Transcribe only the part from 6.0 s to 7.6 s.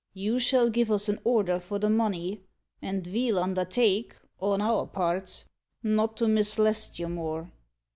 to mislest you more."